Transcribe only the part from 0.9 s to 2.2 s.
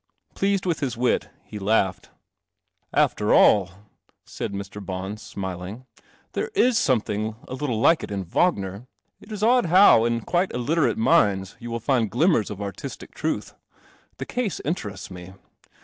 wit, he laughed."